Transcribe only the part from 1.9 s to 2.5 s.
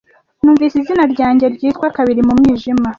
kabiri mu